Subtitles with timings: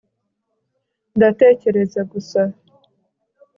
[1.15, 2.41] ndatekereza gusa